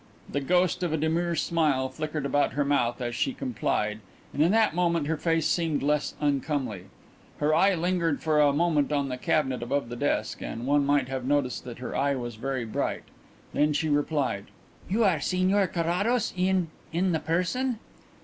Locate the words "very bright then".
12.33-13.73